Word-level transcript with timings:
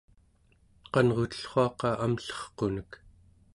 qanrutellruaqa 0.91 1.89
amllerqunek 2.05 2.91